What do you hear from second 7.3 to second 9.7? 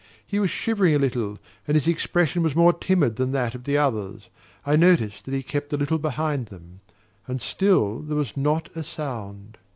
still there was not a sound.